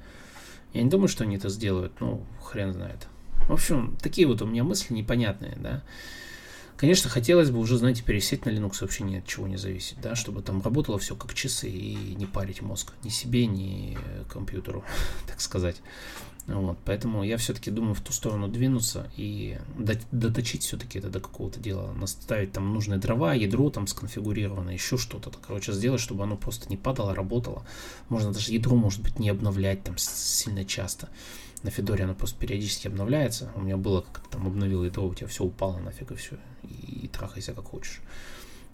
Я 0.72 0.82
не 0.82 0.90
думаю, 0.90 1.08
что 1.08 1.24
они 1.24 1.36
это 1.36 1.48
сделают, 1.50 2.00
ну, 2.00 2.24
хрен 2.42 2.72
знает. 2.72 3.06
В 3.48 3.52
общем, 3.52 3.96
такие 4.02 4.26
вот 4.26 4.40
у 4.40 4.46
меня 4.46 4.64
мысли 4.64 4.94
непонятные, 4.94 5.56
да. 5.60 5.82
Конечно, 6.76 7.08
хотелось 7.08 7.50
бы 7.50 7.58
уже, 7.58 7.78
знаете, 7.78 8.02
пересесть 8.02 8.46
на 8.46 8.50
Linux 8.50 8.78
вообще 8.80 9.04
ни 9.04 9.16
от 9.16 9.26
чего 9.26 9.46
не 9.46 9.56
зависит, 9.56 10.00
да, 10.00 10.16
чтобы 10.16 10.42
там 10.42 10.60
работало 10.60 10.98
все 10.98 11.14
как 11.14 11.32
часы 11.34 11.70
и 11.70 12.14
не 12.16 12.26
парить 12.26 12.62
мозг 12.62 12.94
ни 13.04 13.10
себе, 13.10 13.46
ни 13.46 13.96
компьютеру, 14.28 14.82
так 15.28 15.40
сказать. 15.40 15.80
Вот, 16.46 16.78
поэтому 16.84 17.24
я 17.24 17.38
все-таки 17.38 17.70
думаю 17.70 17.94
в 17.94 18.02
ту 18.02 18.12
сторону 18.12 18.48
двинуться 18.48 19.10
и 19.16 19.58
доточить 20.12 20.62
все-таки 20.62 20.98
это 20.98 21.08
до 21.08 21.18
какого-то 21.18 21.58
дела. 21.58 21.92
Наставить 21.92 22.52
там 22.52 22.74
нужные 22.74 22.98
дрова, 22.98 23.32
ядро 23.32 23.70
там 23.70 23.86
сконфигурировано, 23.86 24.68
еще 24.70 24.98
что-то. 24.98 25.30
Короче, 25.30 25.72
сделать, 25.72 26.02
чтобы 26.02 26.24
оно 26.24 26.36
просто 26.36 26.68
не 26.68 26.76
падало, 26.76 27.14
работало. 27.14 27.64
Можно 28.10 28.32
даже 28.32 28.52
ядро, 28.52 28.76
может 28.76 29.02
быть, 29.02 29.18
не 29.18 29.30
обновлять 29.30 29.84
там 29.84 29.96
сильно 29.96 30.66
часто. 30.66 31.08
На 31.62 31.70
Федоре 31.70 32.04
оно 32.04 32.14
просто 32.14 32.38
периодически 32.38 32.88
обновляется. 32.88 33.50
У 33.54 33.62
меня 33.62 33.78
было, 33.78 34.02
как 34.12 34.28
там 34.28 34.46
обновил 34.46 34.84
ядро, 34.84 35.06
у 35.06 35.14
тебя 35.14 35.28
все 35.28 35.44
упало 35.44 35.78
нафиг 35.78 36.10
и 36.10 36.14
все. 36.14 36.36
И, 36.62 37.04
и 37.04 37.08
трахайся 37.08 37.54
как 37.54 37.64
хочешь. 37.64 38.02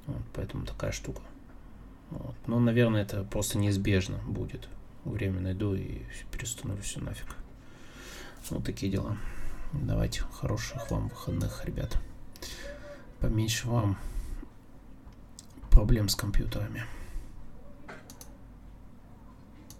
Вот, 0.08 0.22
поэтому 0.34 0.66
такая 0.66 0.90
штука. 0.90 1.22
Вот. 2.10 2.34
Но, 2.48 2.58
наверное, 2.58 3.02
это 3.02 3.22
просто 3.22 3.58
неизбежно 3.58 4.18
будет. 4.26 4.68
Время 5.04 5.40
найду 5.40 5.74
и 5.74 6.02
перестановлю 6.32 6.82
все 6.82 6.98
нафиг. 6.98 7.36
Вот 8.48 8.64
такие 8.64 8.90
дела. 8.90 9.16
Давайте 9.72 10.22
хороших 10.22 10.90
вам 10.90 11.08
выходных, 11.08 11.64
ребят. 11.64 11.96
Поменьше 13.20 13.68
вам 13.68 13.98
проблем 15.70 16.08
с 16.08 16.16
компьютерами. 16.16 16.84